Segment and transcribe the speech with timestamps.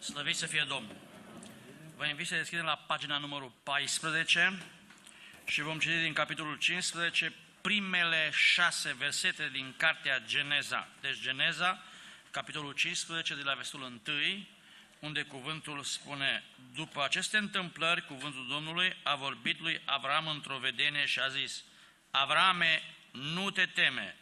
[0.00, 0.96] Slăvit să fie Domnul!
[1.96, 4.58] Vă invit să deschidem la pagina numărul 14
[5.44, 10.88] și vom citi din capitolul 15 primele șase versete din cartea Geneza.
[11.00, 11.82] Deci Geneza,
[12.30, 14.46] capitolul 15, de la versetul 1,
[14.98, 16.44] unde cuvântul spune,
[16.74, 21.64] după aceste întâmplări, cuvântul Domnului a vorbit lui Avram într-o vedenie și a zis,
[22.10, 24.16] Avrame, nu te teme,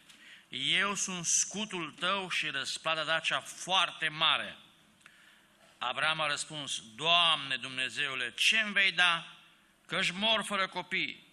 [0.49, 4.57] eu sunt scutul tău și răsplata ta cea foarte mare.
[5.77, 9.37] Avram a răspuns, Doamne Dumnezeule, ce îmi vei da?
[9.85, 11.25] Că-și mor fără copii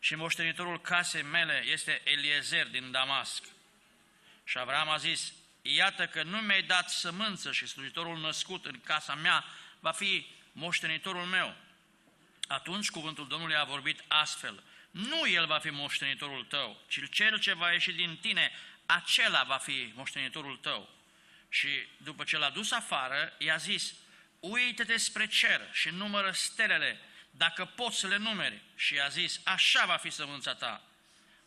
[0.00, 3.44] și moștenitorul casei mele este Eliezer din Damasc.
[4.44, 9.14] Și Avram a zis, iată că nu mi-ai dat sămânță și slujitorul născut în casa
[9.14, 9.44] mea
[9.80, 11.54] va fi moștenitorul meu.
[12.46, 17.54] Atunci cuvântul Domnului a vorbit astfel, nu el va fi moștenitorul tău, ci cel ce
[17.54, 18.50] va ieși din tine,
[18.86, 20.88] acela va fi moștenitorul tău.
[21.48, 23.94] Și după ce l-a dus afară, i-a zis,
[24.42, 28.62] uită-te spre cer și numără stelele, dacă poți să le numeri.
[28.74, 30.82] Și i-a zis, așa va fi sămânța ta.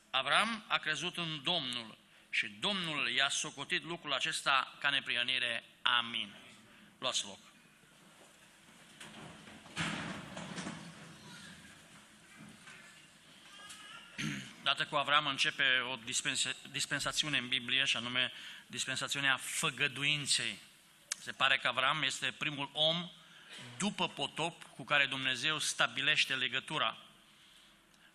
[0.09, 1.97] Avram a crezut în Domnul
[2.29, 5.63] și Domnul i-a socotit lucrul acesta ca neprionire.
[5.81, 6.35] Amin.
[6.99, 7.39] Luați loc.
[14.63, 18.31] Dată cu Avram începe o dispensa- dispensațiune în Biblie, și anume
[18.67, 20.59] dispensațiunea făgăduinței.
[21.25, 23.11] Se pare că Avram este primul om
[23.77, 26.97] după potop cu care Dumnezeu stabilește legătura.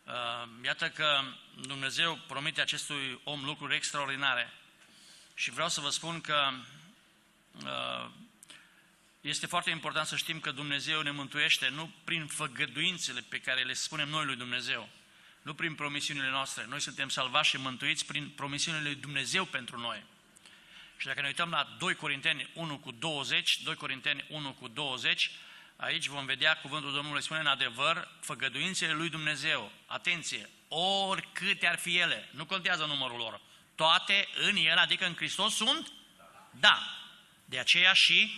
[0.04, 0.12] Uh,
[0.64, 1.22] iată că
[1.60, 4.52] Dumnezeu promite acestui om lucruri extraordinare
[5.34, 6.50] și vreau să vă spun că
[7.64, 8.10] uh,
[9.20, 13.72] este foarte important să știm că Dumnezeu ne mântuiește nu prin făgăduințele pe care le
[13.72, 14.88] spunem noi lui Dumnezeu,
[15.42, 16.66] nu prin promisiunile noastre.
[16.68, 20.04] Noi suntem salvați și mântuiți prin promisiunile lui Dumnezeu pentru noi.
[21.00, 25.30] Și dacă ne uităm la 2 Corinteni 1 cu 20, 2 Corinteni 1 cu 20,
[25.76, 29.72] aici vom vedea cuvântul Domnului spune în adevăr făgăduințele lui Dumnezeu.
[29.86, 30.48] Atenție,
[31.08, 33.40] oricâte ar fi ele, nu contează numărul lor,
[33.74, 35.92] toate în El, adică în Hristos, sunt
[36.50, 36.82] da.
[37.44, 38.34] De aceea și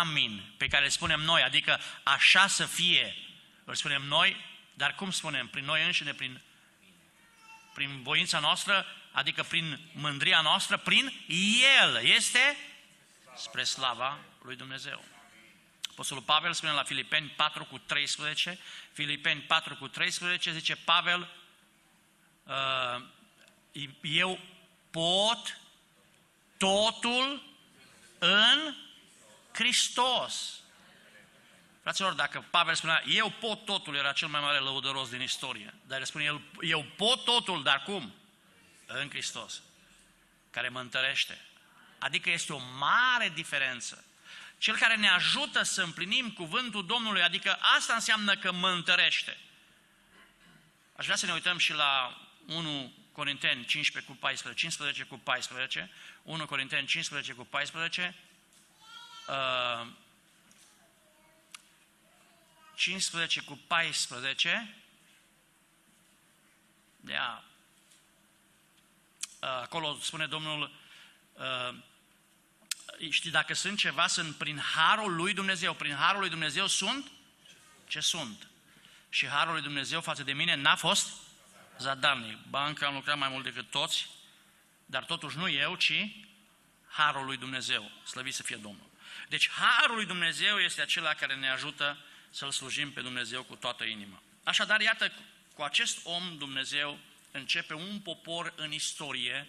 [0.00, 3.16] amin, pe care le spunem noi, adică așa să fie,
[3.64, 4.36] îl spunem noi,
[4.74, 5.48] dar cum spunem?
[5.48, 6.40] Prin noi înșine, prin,
[7.74, 8.86] prin voința noastră,
[9.18, 11.12] adică prin mândria noastră, prin
[11.80, 12.04] El.
[12.04, 12.56] Este
[13.36, 15.04] spre slava lui Dumnezeu.
[15.90, 18.58] Apostolul Pavel spune la Filipeni 4 cu 13,
[18.92, 21.28] Filipeni 4 cu 13, zice Pavel,
[22.42, 23.02] uh,
[24.02, 24.38] eu
[24.90, 25.60] pot
[26.56, 27.42] totul
[28.18, 28.74] în
[29.52, 30.60] Hristos.
[31.82, 35.74] Fraților, dacă Pavel spunea, eu pot totul, era cel mai mare lăudăros din istorie.
[35.86, 38.14] Dar el spune, eu, eu pot totul, dar cum?
[38.90, 39.62] În Hristos,
[40.50, 41.40] care mă întărește.
[41.98, 44.04] Adică este o mare diferență.
[44.58, 49.36] Cel care ne ajută să împlinim cuvântul Domnului, adică asta înseamnă că mă întărește.
[50.96, 55.90] Aș vrea să ne uităm și la 1 Corinteni 15 cu 14, 15 cu 14,
[56.22, 58.14] 1 Corinteni 15 cu 14,
[59.28, 59.86] uh,
[62.74, 64.74] 15 cu 14,
[67.08, 67.47] Ia.
[69.38, 70.70] Acolo spune Domnul,
[73.10, 75.74] știi, dacă sunt ceva, sunt prin harul lui Dumnezeu.
[75.74, 77.10] Prin harul lui Dumnezeu sunt
[77.86, 78.48] ce sunt.
[79.08, 81.12] Și harul lui Dumnezeu față de mine n-a fost
[81.78, 82.38] zadarnic.
[82.48, 84.08] Banca am lucrat mai mult decât toți,
[84.86, 85.92] dar totuși nu eu, ci
[86.88, 87.90] harul lui Dumnezeu.
[88.04, 88.86] Slăvit să fie Domnul.
[89.28, 91.98] Deci harul lui Dumnezeu este acela care ne ajută
[92.30, 94.22] să-L slujim pe Dumnezeu cu toată inima.
[94.44, 95.12] Așadar, iată,
[95.54, 96.98] cu acest om Dumnezeu
[97.38, 99.46] începe un popor în istorie,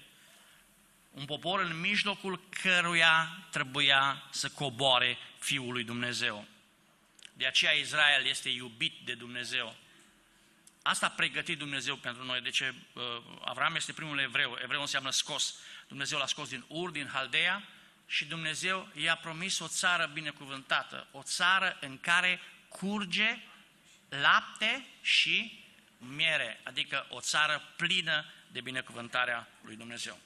[1.11, 6.47] un popor în mijlocul căruia trebuia să coboare Fiul lui Dumnezeu.
[7.33, 9.75] De aceea Israel este iubit de Dumnezeu.
[10.81, 12.41] Asta a pregătit Dumnezeu pentru noi.
[12.41, 13.03] De ce uh,
[13.43, 14.57] Avram este primul evreu.
[14.63, 15.55] Evreu înseamnă scos.
[15.87, 17.67] Dumnezeu l-a scos din Ur, din Haldea
[18.07, 21.07] și Dumnezeu i-a promis o țară binecuvântată.
[21.11, 22.39] O țară în care
[22.69, 23.39] curge
[24.09, 25.63] lapte și
[25.99, 30.19] miere, adică o țară plină de binecuvântarea lui Dumnezeu.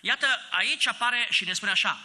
[0.00, 2.00] Iată, aici apare și ne spune așa,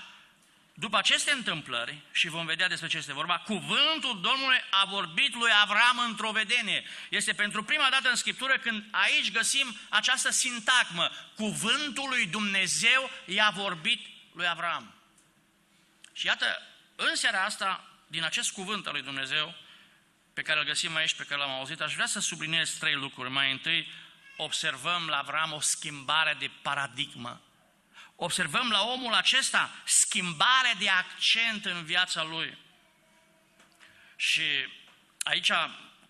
[0.73, 5.51] după aceste întâmplări, și vom vedea despre ce este vorba, cuvântul Domnului a vorbit lui
[5.61, 6.83] Avram într-o vedenie.
[7.09, 11.11] Este pentru prima dată în Scriptură când aici găsim această sintagmă.
[11.35, 14.93] Cuvântul lui Dumnezeu i-a vorbit lui Avram.
[16.13, 16.61] Și iată,
[16.95, 19.55] în seara asta din acest cuvânt al lui Dumnezeu,
[20.33, 23.29] pe care îl găsim aici, pe care l-am auzit, aș vrea să subliniez trei lucruri.
[23.29, 23.91] Mai întâi,
[24.37, 27.41] observăm la Avram o schimbare de paradigmă.
[28.15, 32.57] observăm la omul acesta schimbare de accent în viața lui.
[34.15, 34.43] Și
[35.23, 35.51] aici,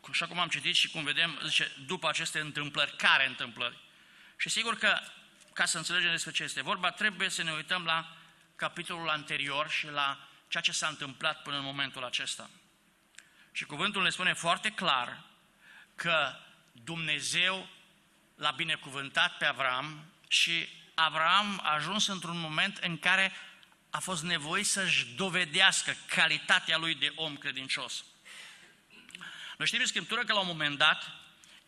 [0.09, 3.77] așa cum am citit și cum vedem, zice, după aceste întâmplări, care întâmplări?
[4.37, 4.99] Și sigur că,
[5.53, 8.17] ca să înțelegem despre ce este vorba, trebuie să ne uităm la
[8.55, 12.49] capitolul anterior și la ceea ce s-a întâmplat până în momentul acesta.
[13.55, 15.23] Și cuvântul ne spune foarte clar
[15.95, 16.35] că
[16.71, 17.69] Dumnezeu
[18.35, 23.31] l-a binecuvântat pe Avram și Avram a ajuns într-un moment în care
[23.89, 28.05] a fost nevoit să-și dovedească calitatea lui de om credincios.
[29.57, 31.11] Noi știm în Scriptură că la un moment dat,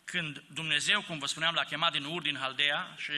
[0.04, 3.12] când Dumnezeu, cum vă spuneam, l-a chemat din Ur, din Haldea și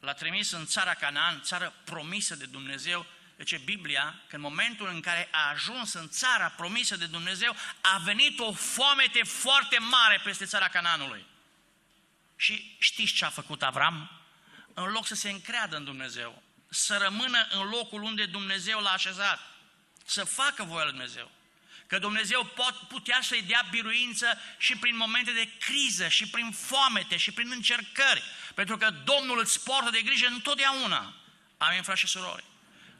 [0.00, 3.06] l-a trimis în țara Canaan, țară promisă de Dumnezeu,
[3.36, 7.98] deci Biblia că în momentul în care a ajuns în țara promisă de Dumnezeu, a
[7.98, 11.24] venit o foamete foarte mare peste țara Canaanului.
[12.36, 14.10] Și știți ce a făcut Avram?
[14.74, 19.40] În loc să se încreadă în Dumnezeu, să rămână în locul unde Dumnezeu l-a așezat,
[20.04, 21.30] să facă voia lui Dumnezeu.
[21.86, 27.16] Că Dumnezeu pot, putea să-i dea biruință și prin momente de criză, și prin foamete,
[27.16, 28.22] și prin încercări.
[28.54, 31.14] Pentru că Domnul îți poartă de grijă întotdeauna.
[31.58, 32.44] Amin, frați și surori.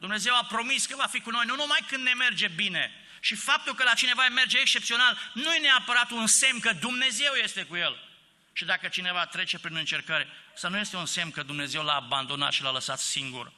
[0.05, 2.91] Dumnezeu a promis că va fi cu noi, nu numai când ne merge bine.
[3.21, 7.63] Și faptul că la cineva merge excepțional nu e neapărat un semn că Dumnezeu este
[7.63, 8.09] cu el.
[8.53, 12.53] Și dacă cineva trece prin încercări, să nu este un semn că Dumnezeu l-a abandonat
[12.53, 13.53] și l-a lăsat singur.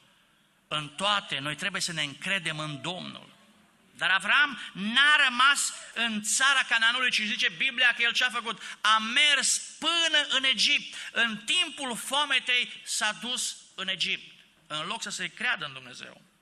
[0.67, 3.29] În toate, noi trebuie să ne încredem în Domnul.
[3.97, 8.61] Dar Avram n-a rămas în țara Cananului, ci zice Biblia că el ce a făcut?
[8.81, 10.95] A mers până în Egipt.
[11.11, 14.33] În timpul foametei s-a dus în Egipt,
[14.67, 16.33] în loc să se creadă în Dumnezeu.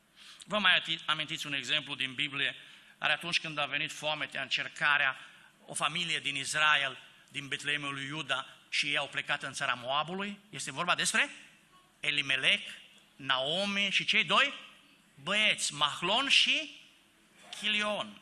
[0.46, 2.56] Vă mai amintiți un exemplu din Biblie,
[2.98, 5.18] care atunci când a venit foametea, încercarea,
[5.66, 6.98] o familie din Israel,
[7.28, 10.40] din Betleemul lui Iuda, și ei au plecat în țara Moabului?
[10.50, 11.30] Este vorba despre
[12.00, 12.62] Elimelec,
[13.16, 14.54] Naomi și cei doi
[15.16, 16.82] băieți, Mahlon și
[17.60, 18.22] Chilion.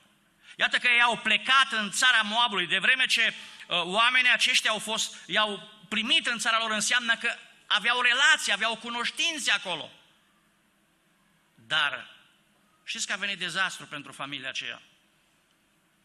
[0.55, 3.33] Iată că ei au plecat în țara Moabului, de vreme ce
[3.67, 7.35] uh, oamenii aceștia au fost, i-au primit în țara lor, înseamnă că
[7.67, 9.91] aveau relații, aveau cunoștințe acolo.
[11.71, 12.07] Dar
[12.83, 14.81] știți că a venit dezastru pentru familia aceea.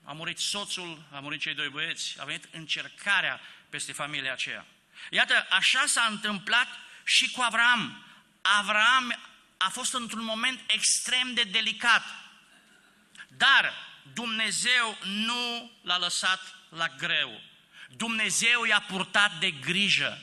[0.05, 4.67] A murit soțul, a murit cei doi băieți, a venit încercarea peste familia aceea.
[5.11, 6.69] Iată, așa s-a întâmplat
[7.05, 8.05] și cu Avram.
[8.43, 9.19] Avram
[9.57, 12.03] a fost într-un moment extrem de delicat.
[13.29, 13.73] Dar
[14.13, 17.41] Dumnezeu nu l-a lăsat la greu.
[17.89, 20.23] Dumnezeu i-a purtat de grijă.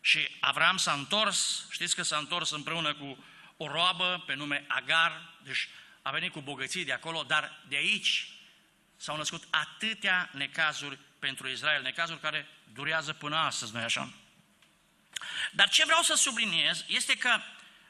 [0.00, 3.24] Și Avram s-a întors, știți că s-a întors împreună cu
[3.60, 5.68] o roabă pe nume Agar, deci
[6.02, 8.28] a venit cu bogății de acolo, dar de aici
[8.96, 14.12] s-au născut atâtea necazuri pentru Israel, necazuri care durează până astăzi, nu așa?
[15.52, 17.40] Dar ce vreau să subliniez este că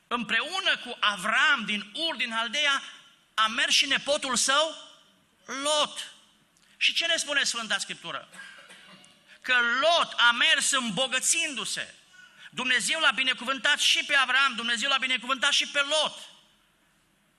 [0.07, 2.83] împreună cu Avram din Ur, din Haldea,
[3.35, 4.75] a mers și nepotul său,
[5.45, 6.13] Lot.
[6.77, 8.29] Și ce ne spune Sfânta Scriptură?
[9.41, 11.95] Că Lot a mers îmbogățindu-se.
[12.51, 16.19] Dumnezeu l-a binecuvântat și pe Avram, Dumnezeu l-a binecuvântat și pe Lot.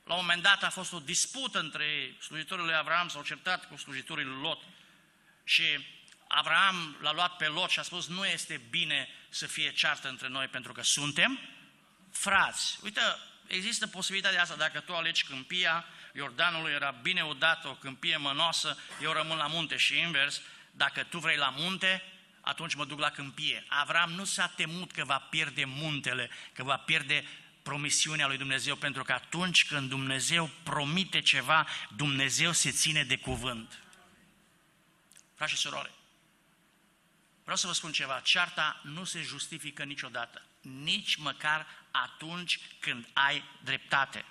[0.03, 3.77] La un moment dat a fost o dispută între slujitorii lui Avram, s-au certat cu
[3.77, 4.63] slujitorii lui Lot.
[5.43, 5.63] Și
[6.27, 10.27] Avram l-a luat pe Lot și a spus, nu este bine să fie ceartă între
[10.27, 11.39] noi pentru că suntem
[12.11, 12.79] frați.
[12.83, 13.01] Uite,
[13.47, 19.11] există posibilitatea asta, dacă tu alegi câmpia, Iordanului era bine udat, o câmpie mănoasă, eu
[19.11, 20.41] rămân la munte și invers,
[20.71, 22.03] dacă tu vrei la munte,
[22.49, 23.65] atunci mă duc la câmpie.
[23.67, 27.25] Avram nu s-a temut că va pierde muntele, că va pierde
[27.61, 33.83] promisiunea lui Dumnezeu, pentru că atunci când Dumnezeu promite ceva, Dumnezeu se ține de cuvânt.
[35.35, 35.91] Frați și surore,
[37.41, 43.43] vreau să vă spun ceva, cearta nu se justifică niciodată, nici măcar atunci când ai
[43.63, 44.25] dreptate.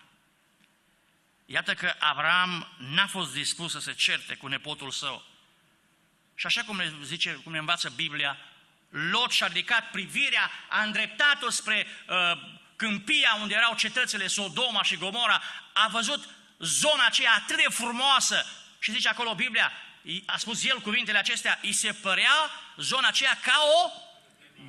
[1.45, 5.25] Iată că Avram n-a fost dispus să se certe cu nepotul său.
[6.39, 8.39] Și așa cum ne zice, cum ne învață Biblia,
[8.91, 12.17] Lot și-a ridicat privirea, a îndreptat-o spre uh,
[12.77, 15.43] câmpia unde erau cetățile Sodoma și Gomora,
[15.73, 16.29] a văzut
[16.59, 18.47] zona aceea atât de frumoasă
[18.79, 19.73] și zice acolo Biblia,
[20.27, 23.91] a spus el cuvintele acestea, îi se părea zona aceea ca o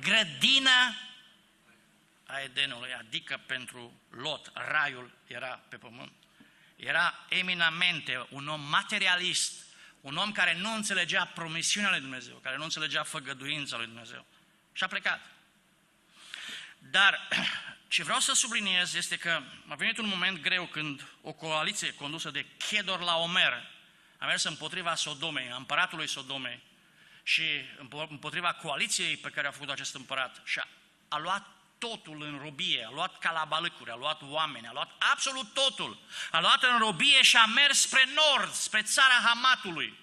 [0.00, 0.96] grădină
[2.26, 6.12] a Edenului, adică pentru Lot, raiul era pe pământ.
[6.76, 9.52] Era eminamente un om materialist,
[10.00, 14.26] un om care nu înțelegea promisiunea lui Dumnezeu, care nu înțelegea făgăduința lui Dumnezeu.
[14.72, 15.26] Și a plecat.
[16.78, 17.28] Dar
[17.88, 22.30] ce vreau să subliniez este că a venit un moment greu când o coaliție condusă
[22.30, 23.68] de Chedor la Omer
[24.18, 26.62] a mers împotriva Sodomei, a împăratului Sodomei
[27.22, 27.42] și
[28.08, 30.68] împotriva coaliției pe care a făcut acest împărat și a,
[31.08, 31.46] a luat
[31.80, 35.98] totul în robie, a luat calabalăcuri, a luat oameni, a luat absolut totul.
[36.30, 39.98] A luat în robie și a mers spre nord, spre țara Hamatului.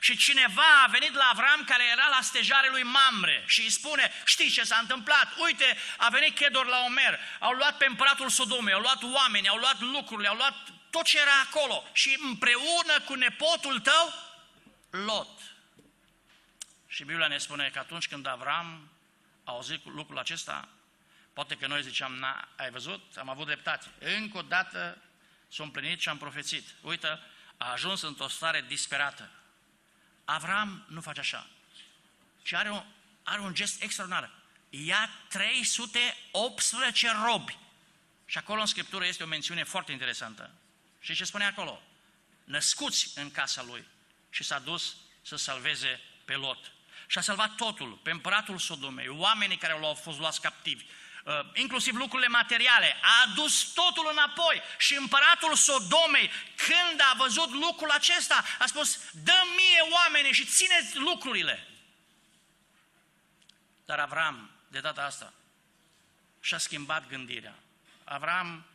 [0.00, 4.12] Și cineva a venit la Avram care era la stejare lui Mamre și îi spune,
[4.24, 5.28] știi ce s-a întâmplat?
[5.44, 9.56] Uite, a venit Chedor la Omer, au luat pe împăratul Sodomei, au luat oameni, au
[9.56, 10.54] luat lucrurile, au luat
[10.90, 14.12] tot ce era acolo și împreună cu nepotul tău,
[14.90, 15.38] Lot.
[16.86, 18.90] Și Biblia ne spune că atunci când Avram
[19.44, 20.68] a auzit lucrul acesta,
[21.38, 23.86] poate că noi ziceam, na, ai văzut, am avut dreptate.
[23.98, 24.98] Încă o dată
[25.48, 26.74] s-a împlinit și am profețit.
[26.80, 27.20] Uită,
[27.56, 29.30] a ajuns într-o stare disperată.
[30.24, 31.46] Avram nu face așa,
[32.42, 32.84] ci are un,
[33.22, 34.30] are un gest extraordinar.
[34.70, 37.58] Ia 318 robi.
[38.26, 40.50] Și acolo în Scriptură este o mențiune foarte interesantă.
[41.00, 41.82] Și ce spune acolo?
[42.44, 43.84] Născuți în casa lui.
[44.30, 46.72] Și s-a dus să salveze pe Lot.
[47.06, 50.90] Și a salvat totul, pe împăratul Sodomei, oamenii care au fost luați captivi, uh,
[51.54, 58.44] inclusiv lucrurile materiale, a adus totul înapoi și împăratul Sodomei, când a văzut lucrul acesta,
[58.58, 61.66] a spus, dă mie oamenii și țineți lucrurile.
[63.84, 65.32] Dar Avram, de data asta,
[66.40, 67.54] și-a schimbat gândirea.
[68.04, 68.66] Avram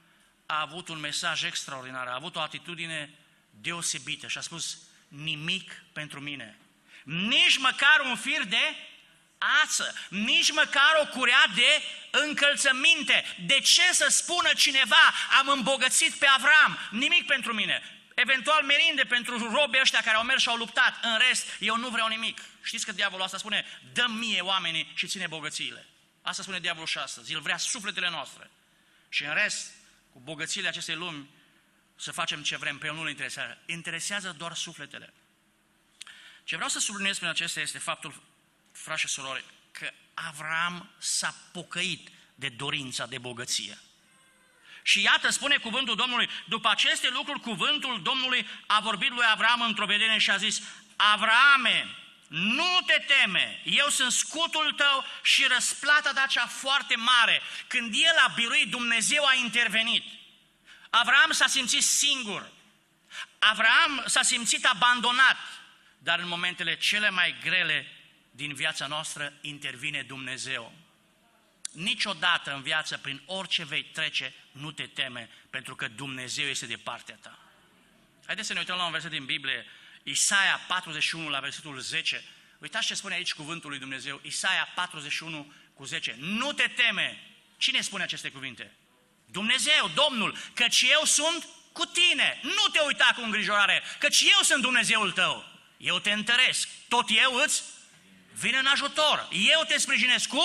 [0.46, 3.16] a avut un mesaj extraordinar, a avut o atitudine
[3.50, 6.58] deosebită și a spus, nimic pentru mine.
[7.04, 8.76] Nici măcar un fir de
[9.64, 13.36] ață, nici măcar o curea de încălțăminte.
[13.46, 17.82] De ce să spună cineva, am îmbogățit pe Avram, nimic pentru mine?
[18.16, 21.00] Eventual merinde pentru robii ăștia care au mers și au luptat.
[21.02, 22.42] În rest, eu nu vreau nimic.
[22.64, 25.86] Știți că diavolul asta spune, dă mie oamenii și ține bogățiile.
[26.22, 27.34] Asta spune diavolul și astăzi.
[27.34, 28.50] El vrea sufletele noastre.
[29.10, 29.72] Și în rest,
[30.14, 31.30] cu bogățiile acestei lumi,
[31.96, 33.58] să facem ce vrem, pe el nu-l interesează.
[33.66, 35.14] Interesează doar sufletele.
[36.44, 38.24] Ce vreau să subliniez prin acesta este faptul,
[38.74, 43.78] frați și surori, că Avram s-a pocăit de dorința de bogăție.
[44.84, 49.86] Și iată, spune cuvântul Domnului, după aceste lucruri, cuvântul Domnului a vorbit lui Avram într-o
[49.86, 50.62] vedere și a zis,
[50.96, 51.96] Avrame,
[52.28, 57.42] nu te teme, eu sunt scutul tău și răsplata ta cea foarte mare.
[57.68, 60.04] Când el a biruit, Dumnezeu a intervenit.
[60.90, 62.52] Avram s-a simțit singur.
[63.40, 65.38] Avram s-a simțit abandonat.
[65.98, 68.03] Dar în momentele cele mai grele
[68.36, 70.74] din viața noastră intervine Dumnezeu.
[71.72, 76.76] Niciodată în viață, prin orice vei trece, nu te teme, pentru că Dumnezeu este de
[76.76, 77.40] partea ta.
[78.26, 79.66] Haideți să ne uităm la un verset din Biblie,
[80.04, 82.24] Isaia 41, la versetul 10.
[82.60, 86.16] Uitați ce spune aici cuvântul lui Dumnezeu, Isaia 41 cu 10.
[86.20, 87.28] Nu te teme!
[87.58, 88.76] Cine spune aceste cuvinte?
[89.26, 92.40] Dumnezeu, Domnul, căci eu sunt cu tine.
[92.42, 95.46] Nu te uita cu îngrijorare, căci eu sunt Dumnezeul tău.
[95.78, 96.70] Eu te întăresc.
[96.88, 97.64] Tot eu îți
[98.34, 99.28] vin în ajutor.
[99.32, 100.44] Eu te sprijinesc cu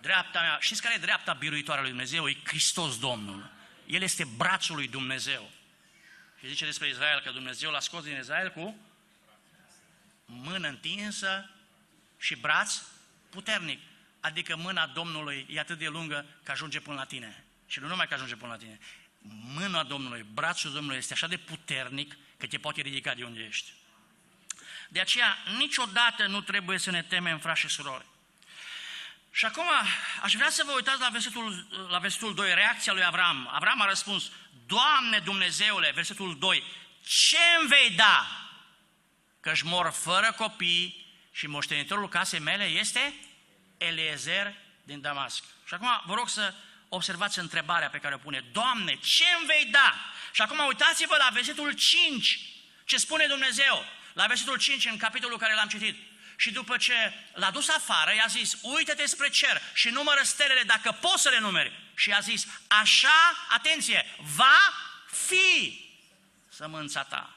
[0.00, 0.58] dreapta mea.
[0.60, 2.28] Știți care e dreapta biruitoare lui Dumnezeu?
[2.28, 3.50] E Hristos Domnul.
[3.86, 5.50] El este brațul lui Dumnezeu.
[6.38, 8.76] Și zice despre Israel că Dumnezeu l-a scos din Israel cu
[10.24, 11.50] mână întinsă
[12.18, 12.82] și braț
[13.30, 13.80] puternic.
[14.20, 17.44] Adică mâna Domnului e atât de lungă că ajunge până la tine.
[17.66, 18.78] Și nu numai că ajunge până la tine.
[19.54, 23.72] Mâna Domnului, brațul Domnului este așa de puternic că te poate ridica de unde ești.
[24.92, 28.04] De aceea, niciodată nu trebuie să ne temem, frați și surori.
[29.30, 29.66] Și acum
[30.22, 33.48] aș vrea să vă uitați la versetul, la versetul 2, reacția lui Avram.
[33.52, 34.30] Avram a răspuns,
[34.66, 36.64] Doamne Dumnezeule, versetul 2,
[37.06, 38.26] ce îmi vei da?
[39.40, 43.14] Că-și mor fără copii și moștenitorul casei mele este
[43.78, 45.44] Eliezer din Damasc.
[45.66, 46.54] Și acum vă rog să
[46.88, 48.44] observați întrebarea pe care o pune.
[48.52, 49.94] Doamne, ce îmi vei da?
[50.32, 52.38] Și acum uitați-vă la versetul 5,
[52.84, 53.84] ce spune Dumnezeu.
[54.12, 55.96] La versetul 5, în capitolul care l-am citit.
[56.36, 60.92] Și după ce l-a dus afară, i-a zis, uită-te spre cer și numără stelele dacă
[60.92, 61.80] poți să le numeri.
[61.94, 64.04] Și i-a zis, așa, atenție,
[64.36, 64.58] va
[65.06, 65.84] fi
[66.48, 67.36] sămânța ta.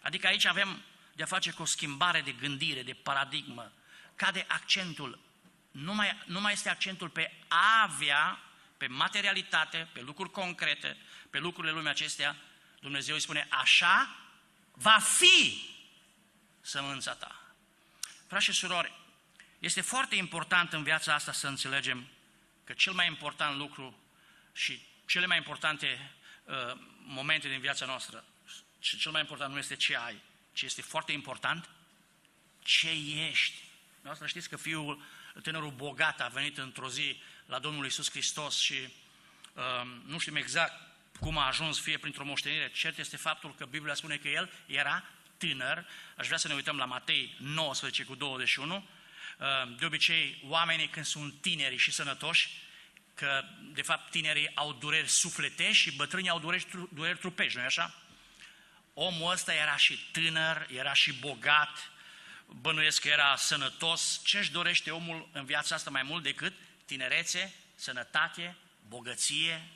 [0.00, 0.82] Adică aici avem
[1.12, 3.72] de a face cu o schimbare de gândire, de paradigmă.
[4.14, 5.18] Cade accentul,
[5.70, 8.38] nu mai, nu mai este accentul pe a avea,
[8.76, 10.96] pe materialitate, pe lucruri concrete,
[11.30, 12.36] pe lucrurile lumii acestea.
[12.80, 14.16] Dumnezeu îi spune, așa
[14.78, 15.62] va fi
[16.60, 17.42] sămânța ta.
[18.26, 18.92] Frați și surori,
[19.58, 22.08] este foarte important în viața asta să înțelegem
[22.64, 23.98] că cel mai important lucru
[24.52, 26.12] și cele mai importante
[26.44, 26.54] uh,
[27.04, 28.24] momente din viața noastră,
[28.80, 31.68] și cel mai important nu este ce ai, ci este foarte important
[32.62, 32.90] ce
[33.28, 33.64] ești.
[34.00, 35.02] Noastră știți că fiul,
[35.42, 38.92] tânărul bogat a venit într-o zi la Domnul Isus Hristos și
[39.52, 40.87] uh, nu știm exact
[41.20, 42.70] cum a ajuns, fie printr-o moștenire.
[42.70, 45.04] Cert este faptul că Biblia spune că el era
[45.36, 45.86] tânăr.
[46.16, 48.86] Aș vrea să ne uităm la Matei 19 cu 21.
[49.78, 52.50] de obicei oamenii când sunt tineri și sănătoși,
[53.14, 57.94] că de fapt tinerii au dureri sufletești și bătrânii au dureri, dureri trupești, nu așa?
[58.94, 61.90] Omul ăsta era și tânăr, era și bogat,
[62.46, 64.20] bănuiesc că era sănătos.
[64.24, 66.52] Ce își dorește omul în viața asta mai mult decât
[66.84, 68.56] tinerețe, sănătate,
[68.88, 69.68] bogăție?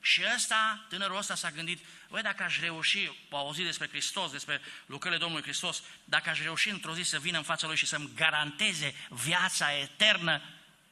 [0.00, 4.60] Și ăsta, tânărul ăsta s-a gândit, băi, dacă aș reuși, a auzit despre Hristos, despre
[4.86, 8.10] lucrările Domnului Hristos, dacă aș reuși într-o zi să vină în fața Lui și să-mi
[8.14, 10.42] garanteze viața eternă,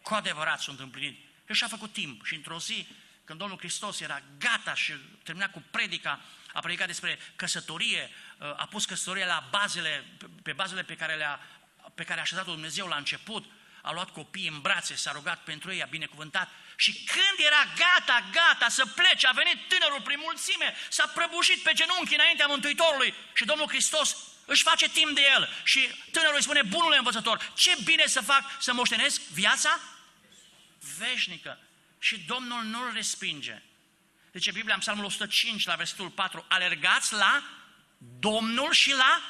[0.03, 1.19] cu adevărat sunt împlinit.
[1.49, 2.89] Și și-a făcut timp și într-o zi,
[3.25, 6.21] când Domnul Hristos era gata și termina cu predica,
[6.53, 10.05] a predicat despre căsătorie, a pus căsătoria la bazele,
[10.43, 11.41] pe bazele pe care, le-a,
[11.95, 13.45] pe care a așezat-o Dumnezeu la început,
[13.87, 18.29] a luat copiii în brațe, s-a rugat pentru ei, a binecuvântat și când era gata,
[18.33, 23.45] gata să plece, a venit tânărul prin mulțime, s-a prăbușit pe genunchi înaintea Mântuitorului și
[23.45, 28.07] Domnul Hristos își face timp de el și tânărul îi spune, bunule învățător, ce bine
[28.07, 29.81] să fac să moștenesc viața
[30.99, 31.59] veșnică.
[31.99, 33.63] Și Domnul nu-l respinge.
[34.31, 37.43] Deci Biblia în Psalmul 105, la versetul 4, alergați la
[37.99, 39.23] Domnul și la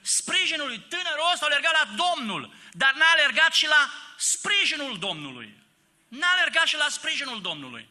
[0.00, 0.78] sprijinul lui.
[0.78, 5.54] Tânărul ăsta a alergat la Domnul, dar n-a alergat și la sprijinul Domnului.
[6.08, 7.88] N-a alergat și la sprijinul Domnului.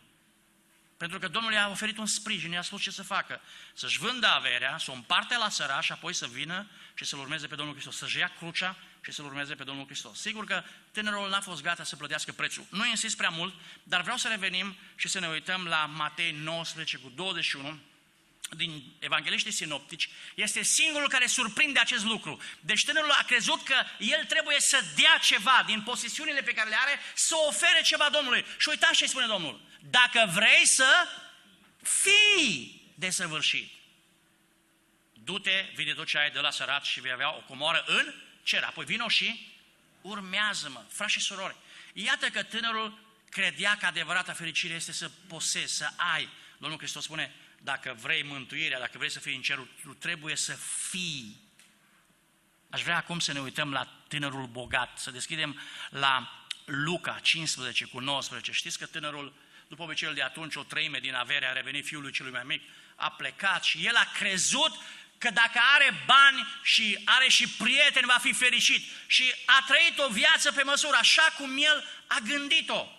[0.98, 3.42] Pentru că Domnul i-a oferit un sprijin, i-a spus ce să facă.
[3.74, 7.48] Să-și vândă averea, să o împarte la săraș și apoi să vină și să-L urmeze
[7.48, 7.98] pe Domnul Hristos.
[7.98, 10.20] Să-și ia crucea și să-L urmeze pe Domnul Hristos.
[10.20, 12.66] Sigur că tânărul n-a fost gata să plătească prețul.
[12.70, 13.54] Nu insist prea mult,
[13.84, 17.80] dar vreau să revenim și să ne uităm la Matei 19 cu 21
[18.50, 22.42] din evangeliștii sinoptici, este singurul care surprinde acest lucru.
[22.60, 26.78] Deci tânărul a crezut că el trebuie să dea ceva din posesiunile pe care le
[26.80, 28.46] are, să ofere ceva Domnului.
[28.58, 29.62] Și uitați ce spune Domnul.
[29.80, 31.08] Dacă vrei să
[31.82, 33.72] fii desăvârșit,
[35.14, 38.14] du-te, vine tot ce ai de la sărat și vei avea o comoară în
[38.44, 38.64] cer.
[38.64, 39.52] Apoi vino și
[40.02, 41.56] urmează-mă, frați și surori.
[41.94, 43.00] Iată că tânărul
[43.30, 46.30] credea că adevărata fericire este să posezi, să ai.
[46.58, 47.34] Domnul Hristos spune,
[47.68, 50.58] dacă vrei mântuirea, dacă vrei să fii în cerul, tu trebuie să
[50.90, 51.36] fii.
[52.70, 58.00] Aș vrea acum să ne uităm la tânărul bogat, să deschidem la Luca 15 cu
[58.00, 58.52] 19.
[58.52, 59.34] Știți că tânărul,
[59.68, 62.62] după obiceiul de atunci, o treime din avere a revenit fiului celui mai mic,
[62.96, 64.72] a plecat și el a crezut
[65.18, 68.92] că dacă are bani și are și prieteni, va fi fericit.
[69.08, 72.97] Și a trăit o viață pe măsură, așa cum el a gândit-o.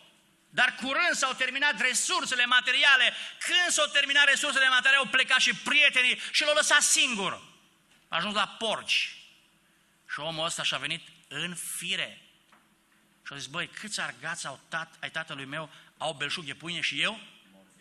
[0.50, 3.12] Dar curând s-au terminat resursele materiale.
[3.38, 7.32] Când s-au terminat resursele materiale, au plecat și prietenii și l-au lăsat singur.
[8.08, 9.16] A ajuns la porci.
[10.12, 12.22] Și omul ăsta și-a venit în fire.
[13.26, 16.80] Și a zis, băi, câți argați au tat, ai tatălui meu, au belșug de pâine
[16.80, 17.20] și eu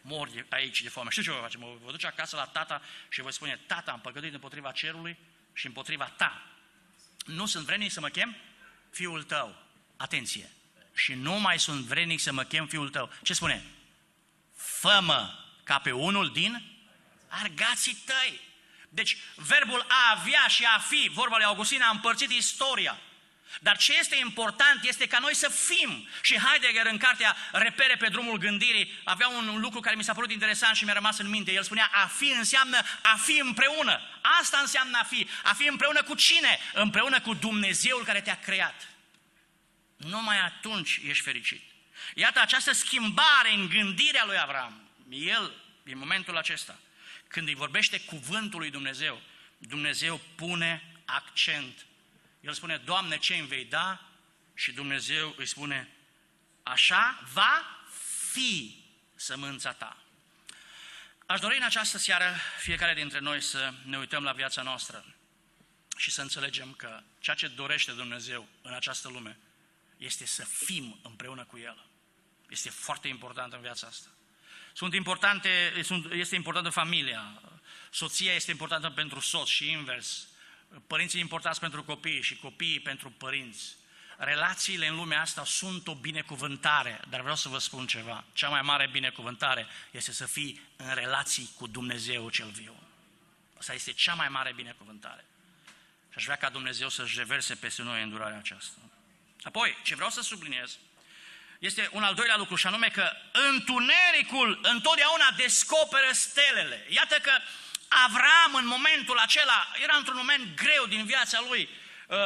[0.01, 1.09] mor de aici de foame.
[1.09, 1.57] Știu ce vă face?
[1.57, 5.17] Mă vă duce acasă la tata și voi spune, tata, am păgăduit împotriva cerului
[5.53, 6.43] și împotriva ta.
[7.25, 8.35] Nu sunt vrednic să mă chem
[8.89, 9.55] fiul tău.
[9.97, 10.49] Atenție!
[10.97, 13.11] Și nu mai sunt vrenic să mă chem fiul tău.
[13.23, 13.63] Ce spune?
[14.55, 15.33] Fă-mă
[15.63, 16.63] ca pe unul din
[17.27, 18.39] argații tăi.
[18.89, 22.97] Deci verbul a avea și a fi, vorba lui Augustin, a împărțit istoria.
[23.59, 26.07] Dar ce este important este ca noi să fim.
[26.21, 30.31] Și Heidegger în cartea Repere pe drumul gândirii avea un lucru care mi s-a părut
[30.31, 31.51] interesant și mi-a rămas în minte.
[31.51, 34.01] El spunea a fi înseamnă a fi împreună.
[34.41, 35.27] Asta înseamnă a fi.
[35.43, 36.59] A fi împreună cu cine?
[36.73, 38.87] Împreună cu Dumnezeul care te-a creat
[39.97, 41.61] numai atunci ești fericit.
[42.15, 44.89] Iată această schimbare în gândirea lui Avram.
[45.09, 46.79] El, în momentul acesta,
[47.27, 49.21] când îi vorbește cuvântul lui Dumnezeu,
[49.57, 51.85] Dumnezeu pune accent.
[52.41, 54.07] El spune, Doamne, ce îmi vei da?
[54.53, 55.89] Și Dumnezeu îi spune,
[56.63, 57.85] așa va
[58.31, 58.83] fi
[59.15, 59.97] sămânța ta.
[61.25, 65.05] Aș dori în această seară fiecare dintre noi să ne uităm la viața noastră
[65.97, 69.37] și să înțelegem că ceea ce dorește Dumnezeu în această lume
[69.97, 71.85] este să fim împreună cu El.
[72.49, 74.07] Este foarte important în viața asta.
[74.73, 77.41] Sunt importante, sunt, este importantă familia,
[77.91, 80.27] soția este importantă pentru soț și invers,
[80.87, 83.75] părinții importanți pentru copii și copiii pentru părinți.
[84.17, 88.23] Relațiile în lumea asta sunt o binecuvântare, dar vreau să vă spun ceva.
[88.33, 92.75] Cea mai mare binecuvântare este să fii în relații cu Dumnezeu cel viu.
[93.57, 95.25] Asta este cea mai mare binecuvântare.
[96.09, 98.79] Și aș vrea ca Dumnezeu să-și reverse peste noi îndurarea aceasta.
[99.41, 100.77] Apoi, ce vreau să subliniez,
[101.59, 103.11] este un al doilea lucru și anume că
[103.49, 106.85] întunericul întotdeauna descoperă stelele.
[106.89, 107.31] Iată că
[107.87, 111.69] Avram în momentul acela era într-un moment greu din viața lui,
[112.07, 112.17] uh,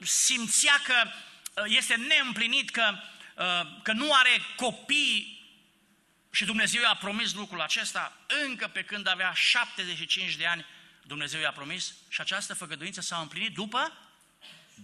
[0.00, 2.94] simțea că uh, este neîmplinit, că,
[3.34, 5.42] uh, că nu are copii
[6.30, 10.66] și Dumnezeu i-a promis lucrul acesta încă pe când avea 75 de ani,
[11.02, 13.92] Dumnezeu i-a promis și această făgăduință s-a împlinit după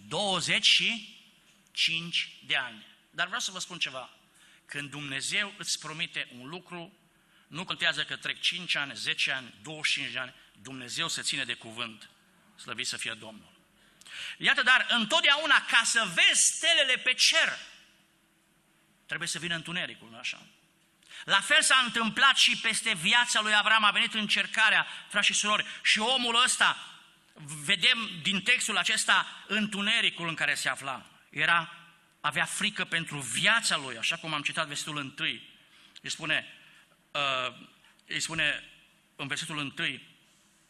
[0.08, 1.18] 20 și
[1.72, 2.87] 5 de ani.
[3.11, 4.11] Dar vreau să vă spun ceva.
[4.66, 6.98] Când Dumnezeu îți promite un lucru,
[7.46, 11.54] nu contează că trec 5 ani, 10 ani, 25 de ani, Dumnezeu se ține de
[11.54, 12.11] cuvânt.
[12.56, 13.59] Slăvit să fie Domnul.
[14.38, 17.59] Iată, dar întotdeauna ca să vezi stelele pe cer,
[19.06, 20.46] trebuie să vină întunericul, nu așa?
[21.24, 25.66] La fel s-a întâmplat și peste viața lui Avram, a venit încercarea, frați și surori,
[25.83, 26.76] și omul ăsta,
[27.64, 31.10] vedem din textul acesta întunericul în care se afla.
[31.30, 31.74] Era,
[32.20, 35.48] avea frică pentru viața lui, așa cum am citat versetul întâi.
[36.02, 36.46] Îi spune,
[37.10, 37.54] uh,
[38.06, 38.64] îi spune
[39.16, 40.08] în versetul întâi,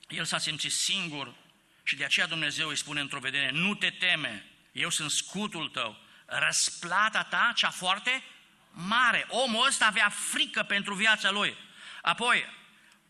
[0.09, 1.35] el s-a simțit singur
[1.83, 6.01] și de aceea Dumnezeu îi spune într-o vedere, nu te teme, eu sunt scutul tău,
[6.27, 8.23] răsplata ta, cea foarte
[8.71, 9.27] mare.
[9.29, 11.57] Omul ăsta avea frică pentru viața lui.
[12.03, 12.45] Apoi,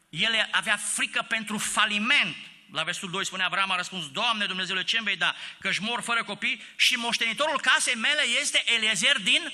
[0.08, 2.36] el avea frică pentru faliment.
[2.72, 5.35] La versetul 2 spune Avram a răspuns, Doamne Dumnezeule, ce vei da?
[5.59, 9.52] Că-și mor fără copii și moștenitorul casei mele este Eliezer din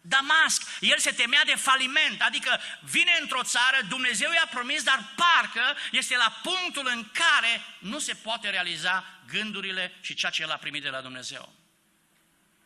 [0.00, 0.62] Damasc.
[0.80, 6.16] El se temea de faliment, adică vine într-o țară, Dumnezeu i-a promis, dar parcă este
[6.16, 10.82] la punctul în care nu se poate realiza gândurile și ceea ce el a primit
[10.82, 11.52] de la Dumnezeu.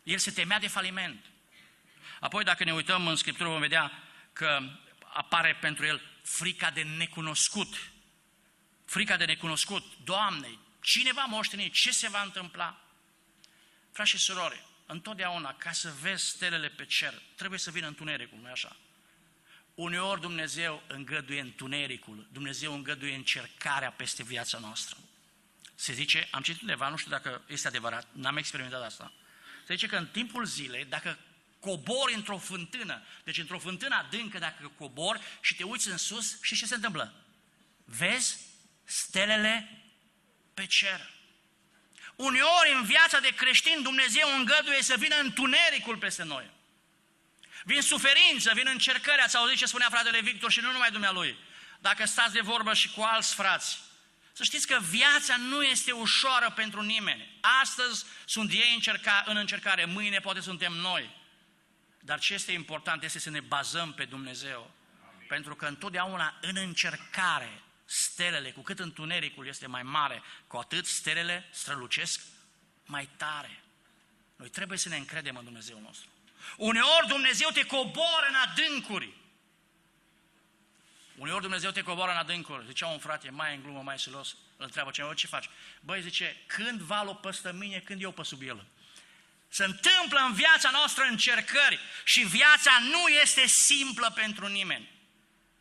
[0.03, 1.25] El se temea de faliment.
[2.21, 3.93] Apoi, dacă ne uităm în Scriptură, vom vedea
[4.33, 4.61] că
[5.13, 7.77] apare pentru el frica de necunoscut.
[8.87, 9.85] Frica de necunoscut.
[10.05, 11.71] Doamne, cine va moșteni?
[11.71, 12.81] Ce se va întâmpla?
[13.93, 18.51] Frați și surori, întotdeauna, ca să vezi stelele pe cer, trebuie să vină întunericul, nu
[18.51, 18.77] așa?
[19.75, 24.97] Uneori Dumnezeu îngăduie întunericul, Dumnezeu îngăduie încercarea peste viața noastră.
[25.75, 29.13] Se zice, am citit undeva, nu știu dacă este adevărat, n-am experimentat asta.
[29.67, 31.19] Se zice că în timpul zilei, dacă
[31.61, 36.57] cobori într-o fântână, deci într-o fântână adâncă dacă cobori și te uiți în sus, și
[36.57, 37.25] ce se întâmplă?
[37.85, 38.46] Vezi
[38.87, 39.83] stelele
[40.55, 41.11] pe cer.
[42.17, 46.51] Uneori în viața de creștin Dumnezeu îngăduie să vină întunericul peste noi.
[47.65, 51.39] Vin suferință, vin încercări, ați auzit ce spunea fratele Victor și nu numai dumnealui.
[51.81, 53.79] Dacă stați de vorbă și cu alți frați,
[54.33, 57.39] să știți că viața nu este ușoară pentru nimeni.
[57.63, 61.17] Astăzi sunt ei încerca, în încercare, mâine poate suntem noi.
[62.01, 64.71] Dar ce este important este să ne bazăm pe Dumnezeu.
[65.15, 65.27] Amin.
[65.29, 71.49] Pentru că întotdeauna în încercare stelele, cu cât întunericul este mai mare, cu atât stelele
[71.53, 72.21] strălucesc
[72.85, 73.63] mai tare.
[74.37, 76.09] Noi trebuie să ne încredem în Dumnezeu nostru.
[76.57, 79.15] Uneori Dumnezeu te coboară în adâncuri.
[81.17, 82.67] Uneori Dumnezeu te coboară în adâncuri.
[82.67, 85.49] Zicea un frate, mai în glumă, mai silos, îl întreabă cineva, ce faci?
[85.81, 88.67] Băi, zice, când valul păstă mine, când eu pe sub el.
[89.49, 94.96] Se întâmplă în viața noastră încercări și viața nu este simplă pentru nimeni.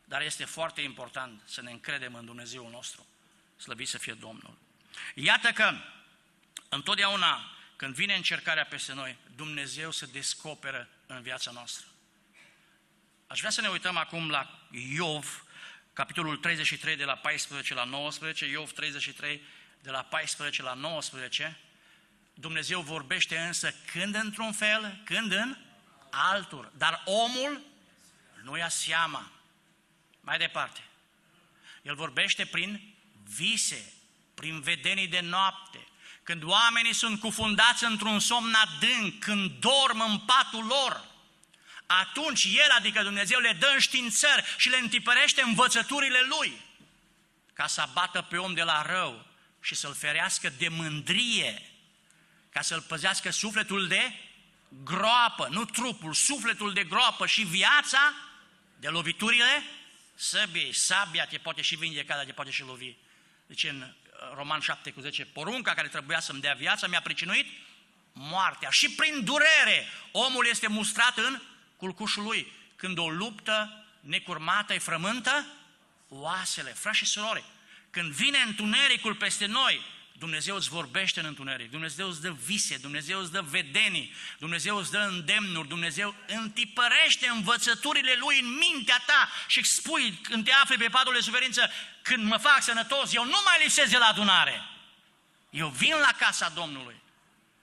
[0.08, 3.06] Dar este foarte important să ne încredem în Dumnezeul nostru.
[3.56, 4.58] Slăvit să fie Domnul.
[5.14, 5.72] Iată că
[6.68, 11.86] întotdeauna când vine încercarea peste noi, Dumnezeu se descoperă în viața noastră.
[13.26, 15.44] Aș vrea să ne uităm acum la Iov,
[15.92, 19.42] capitolul 33 de la 14 la 19, Iov 33
[19.82, 21.58] de la 14 la 19,
[22.34, 25.56] Dumnezeu vorbește însă când într-un fel, când în
[26.10, 26.72] altul.
[26.76, 27.60] Dar omul
[28.42, 29.30] nu ia seama.
[30.26, 30.80] Mai departe.
[31.82, 32.94] El vorbește prin
[33.34, 33.92] vise,
[34.34, 35.86] prin vedenii de noapte,
[36.22, 41.04] când oamenii sunt cufundați într-un somn adânc, când dorm în patul lor,
[41.86, 46.60] atunci El, adică Dumnezeu, le dă înștiințări și le întipărește învățăturile Lui,
[47.52, 49.26] ca să abată pe om de la rău
[49.60, 51.70] și să-l ferească de mândrie
[52.50, 54.12] ca să-l păzească sufletul de
[54.84, 58.14] groapă, nu trupul, sufletul de groapă și viața
[58.76, 59.62] de loviturile
[60.16, 60.72] săbiei.
[60.72, 62.94] Sabia te poate și vindeca, dar te poate și lovi.
[63.46, 67.46] Deci în uh, Roman 7 cu 10, porunca care trebuia să-mi dea viața mi-a pricinuit
[68.12, 68.70] moartea.
[68.70, 71.40] Și prin durere omul este mustrat în
[71.76, 72.52] culcușul lui.
[72.76, 75.46] Când o luptă necurmată îi frământă
[76.08, 76.70] oasele.
[76.70, 77.44] Frați și surori,
[77.90, 79.80] când vine întunericul peste noi,
[80.18, 84.90] Dumnezeu îți vorbește în întuneric, Dumnezeu îți dă vise, Dumnezeu îți dă vedenii, Dumnezeu îți
[84.90, 90.88] dă îndemnuri, Dumnezeu întipărește învățăturile Lui în mintea ta și spui când te afli pe
[90.88, 91.70] patul de suferință,
[92.02, 94.62] când mă fac sănătos, eu nu mai lipsesc de la adunare.
[95.50, 96.96] Eu vin la casa Domnului.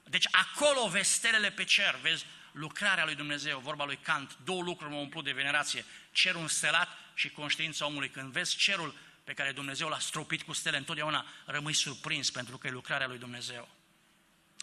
[0.04, 4.94] Deci acolo vezi stelele pe cer, vezi lucrarea lui Dumnezeu, vorba lui Kant, două lucruri
[4.94, 8.10] mă umplut de venerație, cerul înstelat și conștiința omului.
[8.10, 12.68] Când vezi cerul pe care Dumnezeu l-a stropit cu stele, întotdeauna rămâi surprins pentru că
[12.68, 13.70] e lucrarea lui Dumnezeu.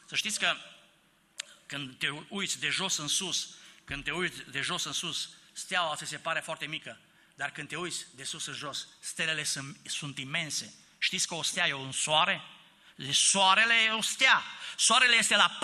[0.06, 0.56] Să știți că
[1.66, 5.96] când te uiți de jos în sus, când te uiți de jos în sus, steaua
[5.96, 6.98] ți se pare foarte mică,
[7.34, 10.74] dar când te uiți de sus în jos, stelele sunt, sunt imense.
[10.98, 12.40] Știți că o stea e un soare?
[13.12, 14.42] Soarele e o stea.
[14.76, 15.58] Soarele este la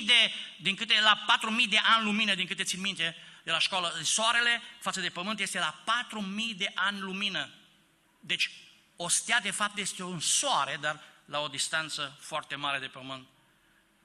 [0.00, 1.24] 4.000 de, din câte, la
[1.64, 4.00] 4.000 de ani lumină, din câte țin minte, de la școală.
[4.02, 5.82] Soarele față de pământ este la
[6.50, 7.50] 4.000 de ani lumină.
[8.24, 8.50] Deci,
[8.96, 13.26] o stea de fapt este un soare, dar la o distanță foarte mare de pământ.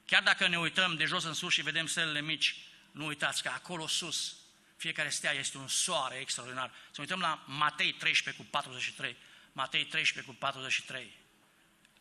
[0.05, 2.55] Chiar dacă ne uităm de jos în sus și vedem stelele mici,
[2.91, 4.35] nu uitați că acolo sus,
[4.77, 6.71] fiecare stea este un soare extraordinar.
[6.91, 9.17] Să uităm la Matei 13 cu 43.
[9.51, 11.17] Matei 13 cu 43.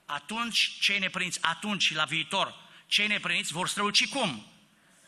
[0.06, 2.54] Atunci, cei nepriniți, atunci și la viitor,
[2.86, 4.50] cei nepriniți vor străluci cum?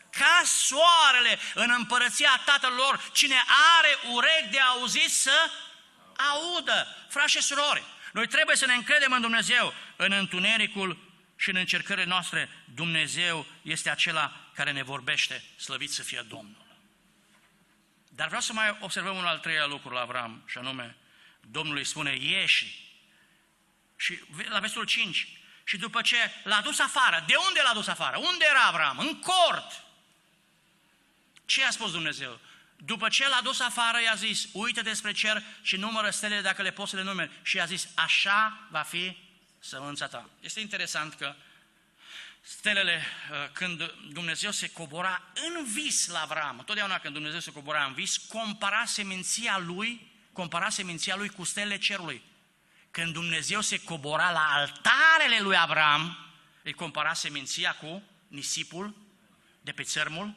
[0.09, 3.43] Ca soarele în împărăția tatălor, cine
[3.77, 5.49] are urechi de auzit să
[6.33, 6.87] audă.
[7.09, 10.97] Frați și surori, noi trebuie să ne încredem în Dumnezeu, în întunericul
[11.35, 12.49] și în încercările noastre.
[12.73, 16.67] Dumnezeu este acela care ne vorbește, slăvit să fie Domnul.
[18.09, 20.95] Dar vreau să mai observăm un al treilea lucru la Avram, și anume,
[21.41, 22.87] Domnul îi spune, ieși.
[23.95, 25.27] Și la versetul 5,
[25.63, 28.17] și după ce l-a dus afară, de unde l-a dus afară?
[28.17, 28.99] Unde era Avram?
[28.99, 29.83] În cort.
[31.45, 32.39] Ce a spus Dumnezeu?
[32.85, 36.71] După ce l-a dus afară, i-a zis, uite despre cer și numără stelele dacă le
[36.71, 37.31] poți să le numeri.
[37.41, 39.17] Și i-a zis, așa va fi
[39.59, 40.29] sămânța ta.
[40.39, 41.35] Este interesant că
[42.41, 47.83] stelele, uh, când Dumnezeu se cobora în vis la Avram, întotdeauna când Dumnezeu se cobora
[47.83, 52.21] în vis, compara seminția lui, compara seminția lui cu stelele cerului.
[52.91, 56.17] Când Dumnezeu se cobora la altarele lui Avram,
[56.63, 58.95] îi compara seminția cu nisipul
[59.61, 60.35] de pe țărmul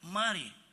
[0.00, 0.63] mării.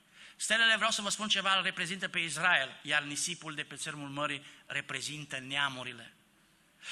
[0.41, 4.09] Stelele, vreau să vă spun ceva, îl reprezintă pe Israel, iar nisipul de pe țărmul
[4.09, 6.13] mării reprezintă neamurile.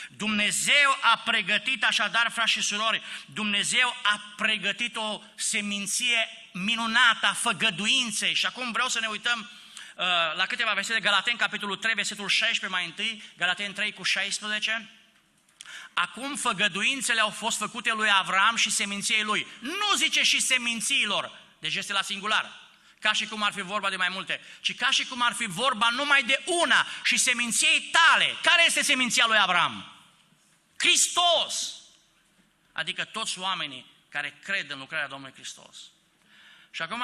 [0.09, 8.33] Dumnezeu a pregătit așadar, frați și surori, Dumnezeu a pregătit o seminție minunată a făgăduinței
[8.33, 12.79] și acum vreau să ne uităm uh, la câteva versete, Galaten, capitolul 3, versetul 16
[12.79, 14.89] mai întâi, Galaten 3 cu 16.
[15.93, 19.47] Acum făgăduințele au fost făcute lui Avram și seminției lui.
[19.59, 22.67] Nu zice și semințiilor, deci este la singular
[22.99, 25.45] ca și cum ar fi vorba de mai multe, ci ca și cum ar fi
[25.45, 28.35] vorba numai de una și seminției tale.
[28.41, 29.91] Care este seminția lui Abraham?
[30.77, 31.73] Hristos!
[32.71, 35.77] Adică toți oamenii care cred în lucrarea Domnului Hristos.
[36.71, 37.03] Și acum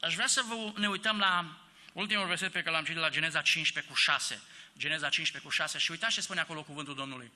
[0.00, 1.56] aș vrea să vă, ne uităm la
[1.92, 4.42] ultimul verset pe care l-am citit la Geneza 15 cu 6.
[4.78, 7.32] Geneza 15 cu 6 și uitați ce spune acolo cuvântul Domnului.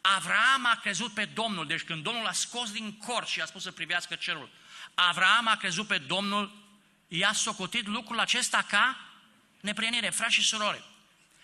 [0.00, 3.62] Avram a crezut pe Domnul, deci când Domnul a scos din cort și a spus
[3.62, 4.50] să privească cerul,
[4.94, 6.65] Avram a crezut pe Domnul
[7.08, 9.00] i-a socotit lucrul acesta ca
[9.60, 10.84] neprienire, frați și surori.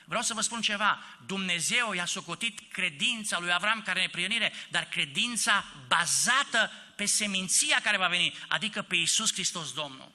[0.04, 5.64] Vreau să vă spun ceva, Dumnezeu i-a socotit credința lui Avram ca neprienire, dar credința
[5.86, 10.12] bazată pe seminția care va veni, adică pe Iisus Hristos Domnul.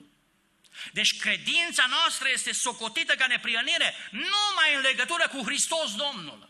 [0.93, 6.46] Deci credința noastră este socotită ca neprienire numai în legătură cu Hristos Domnul.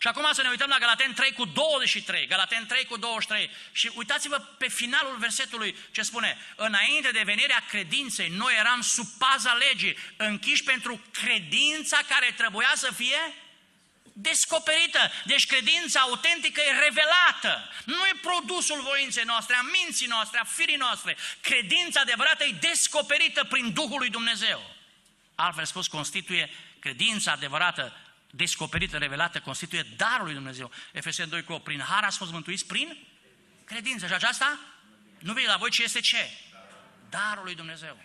[0.00, 3.90] Și acum să ne uităm la Galaten 3 cu 23, Galaten 3 cu 23 și
[3.94, 9.96] uitați-vă pe finalul versetului ce spune, înainte de venirea credinței, noi eram sub paza legii,
[10.16, 13.34] închiși pentru credința care trebuia să fie
[14.12, 15.10] descoperită.
[15.24, 17.68] Deci credința autentică e revelată.
[17.84, 21.16] Nu e produsul voinței noastre, a minții noastre, a firii noastre.
[21.40, 24.70] Credința adevărată e descoperită prin Duhul lui Dumnezeu.
[25.34, 27.96] Altfel spus, constituie credința adevărată
[28.34, 30.70] descoperită, revelată, constituie darul lui Dumnezeu.
[30.92, 32.98] Efeseni 2 cu prin har ați fost mântuiți prin
[33.64, 34.06] credință.
[34.06, 34.58] Și aceasta
[35.18, 36.30] nu vine la voi, ci este ce?
[37.10, 37.98] Darul lui Dumnezeu.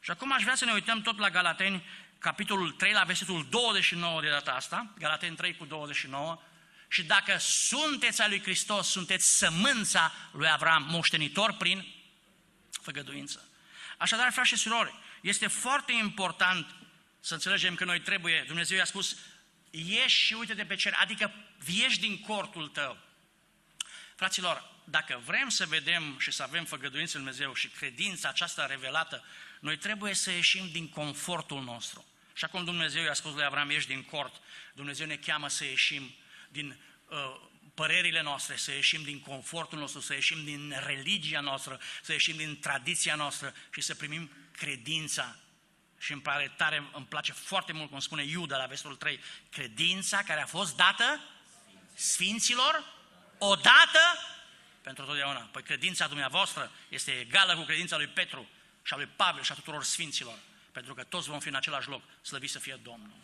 [0.00, 1.84] Și acum aș vrea să ne uităm tot la Galateni,
[2.18, 6.42] capitolul 3, la versetul 29 de data asta, Galateni 3 cu 29,
[6.88, 11.86] și dacă sunteți al lui Hristos, sunteți sămânța lui Avram, moștenitor prin
[12.70, 13.48] făgăduință.
[13.96, 16.74] Așadar, frați și surori, este foarte important
[17.20, 19.16] să înțelegem că noi trebuie, Dumnezeu i-a spus,
[19.76, 21.32] ieși și uite-te pe cer, adică
[21.66, 22.98] ieși din cortul tău.
[24.16, 29.24] Fraților, dacă vrem să vedem și să avem făgăduință în Dumnezeu și credința aceasta revelată,
[29.60, 32.04] noi trebuie să ieșim din confortul nostru.
[32.34, 34.42] Și acum Dumnezeu i-a spus lui Avram, ieși din cort.
[34.74, 36.14] Dumnezeu ne cheamă să ieșim
[36.48, 36.76] din
[37.08, 37.16] uh,
[37.74, 42.58] părerile noastre, să ieșim din confortul nostru, să ieșim din religia noastră, să ieșim din
[42.58, 45.36] tradiția noastră și să primim credința
[45.98, 50.22] și îmi pare tare, îmi place foarte mult cum spune Iuda la versetul 3, credința
[50.22, 51.20] care a fost dată
[51.94, 52.84] sfinților
[53.38, 54.00] odată
[54.82, 55.48] pentru totdeauna.
[55.52, 58.48] Păi credința dumneavoastră este egală cu credința lui Petru
[58.82, 60.38] și a lui Pavel și a tuturor sfinților,
[60.72, 63.16] pentru că toți vom fi în același loc, slăvit să fie Domnul.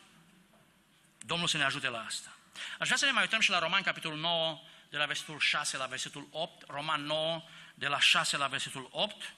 [1.18, 2.36] Domnul să ne ajute la asta.
[2.78, 5.76] Aș vrea să ne mai uităm și la Roman, capitolul 9, de la versetul 6
[5.76, 7.42] la versetul 8, Roman 9,
[7.74, 9.34] de la 6 la versetul 8,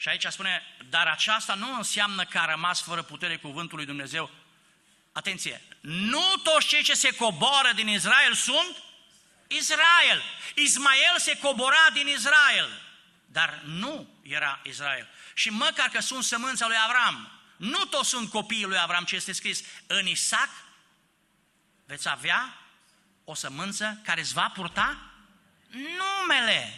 [0.00, 4.30] și aici spune, dar aceasta nu înseamnă că a rămas fără putere cuvântul lui Dumnezeu.
[5.12, 8.76] Atenție, nu toți cei ce se coboară din Israel sunt
[9.46, 10.22] Israel.
[10.54, 12.80] Ismael se cobora din Israel,
[13.26, 15.08] dar nu era Israel.
[15.34, 19.32] Și măcar că sunt sămânța lui Avram, nu toți sunt copiii lui Avram, ce este
[19.32, 20.50] scris în Isaac,
[21.84, 22.58] veți avea
[23.24, 24.98] o sămânță care îți va purta
[25.70, 26.77] numele.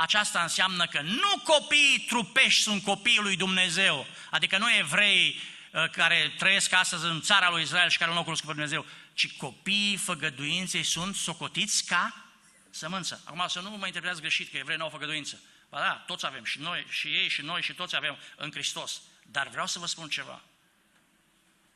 [0.00, 5.40] Aceasta înseamnă că nu copiii trupești sunt copiii lui Dumnezeu, adică nu evrei
[5.72, 8.86] uh, care trăiesc astăzi în țara lui Israel și care nu au cunoscut pe Dumnezeu,
[9.14, 12.24] ci copiii făgăduinței sunt socotiți ca
[12.70, 13.22] sămânță.
[13.24, 15.40] Acum să nu mă interpretați greșit că evrei nu au făgăduință.
[15.68, 19.00] Ba da, toți avem, și noi, și ei, și noi, și toți avem în Hristos.
[19.22, 20.42] Dar vreau să vă spun ceva.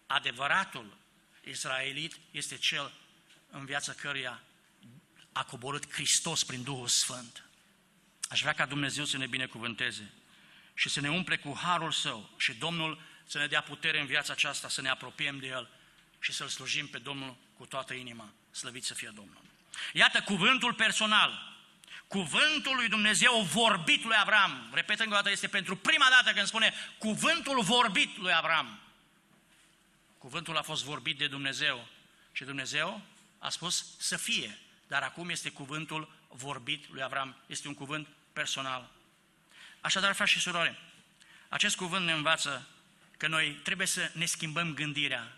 [0.07, 0.97] Adevăratul
[1.45, 2.93] israelit este cel
[3.51, 4.43] în viața căruia
[5.33, 7.43] a coborât Hristos prin Duhul Sfânt.
[8.33, 10.12] Aș vrea ca Dumnezeu să ne binecuvânteze
[10.75, 14.33] și să ne umple cu harul Său și Domnul să ne dea putere în viața
[14.33, 15.71] aceasta, să ne apropiem de El
[16.21, 18.33] și să-L slujim pe Domnul cu toată inima.
[18.51, 19.40] Slăvit să fie Domnul!
[19.92, 21.57] Iată cuvântul personal,
[22.07, 24.71] cuvântul lui Dumnezeu vorbit lui Avram.
[24.75, 28.81] Repet încă o dată, este pentru prima dată când spune cuvântul vorbit lui Avram.
[30.18, 31.88] Cuvântul a fost vorbit de Dumnezeu
[32.33, 33.03] și Dumnezeu
[33.38, 37.37] a spus să fie, dar acum este cuvântul vorbit lui Avram.
[37.47, 38.90] Este un cuvânt personal.
[39.81, 40.79] Așadar, frați și surori,
[41.49, 42.68] acest cuvânt ne învață
[43.16, 45.37] că noi trebuie să ne schimbăm gândirea,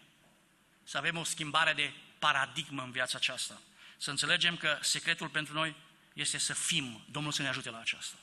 [0.82, 3.60] să avem o schimbare de paradigmă în viața aceasta.
[3.96, 5.74] Să înțelegem că secretul pentru noi
[6.12, 7.04] este să fim.
[7.10, 8.16] Domnul să ne ajute la aceasta.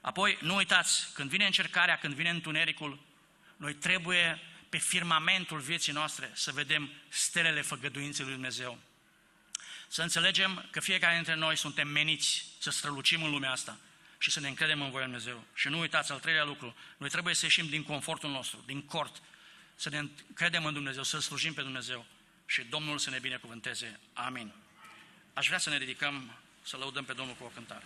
[0.00, 2.98] Apoi, nu uitați, când vine încercarea, când vine întunericul,
[3.56, 8.78] noi trebuie pe firmamentul vieții noastre să vedem stelele făgăduinței lui Dumnezeu.
[9.88, 13.78] Să înțelegem că fiecare dintre noi suntem meniți să strălucim în lumea asta
[14.18, 15.44] și să ne încredem în voia Lui Dumnezeu.
[15.54, 19.22] Și nu uitați, al treilea lucru, noi trebuie să ieșim din confortul nostru, din cort,
[19.74, 22.06] să ne încredem în Dumnezeu, să slujim pe Dumnezeu
[22.46, 24.00] și Domnul să ne binecuvânteze.
[24.12, 24.52] Amin.
[25.34, 27.84] Aș vrea să ne ridicăm, să lăudăm pe Domnul cu o cântare.